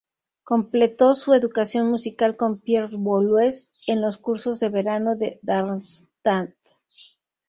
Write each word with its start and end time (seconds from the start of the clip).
Completó 0.43 1.13
su 1.13 1.35
educación 1.35 1.87
musical 1.87 2.35
con 2.35 2.57
Pierre 2.59 2.97
Boulez 2.97 3.71
en 3.85 4.01
los 4.01 4.17
Cursos 4.17 4.59
de 4.59 4.67
Verano 4.69 5.15
de 5.15 5.37
Darmstadt. 5.43 6.55